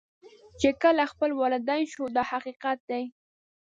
چې 0.59 0.69
کله 0.81 1.03
خپله 1.11 1.33
والدین 1.41 1.83
شو 1.93 2.03
دا 2.15 2.23
حقیقت 2.31 2.77
دی. 2.89 3.03